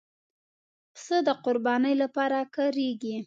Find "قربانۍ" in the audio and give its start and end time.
1.43-1.93